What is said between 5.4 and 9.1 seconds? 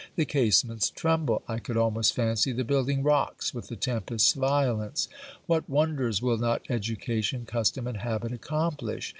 What wonders will not education, custom, and habit accomplish!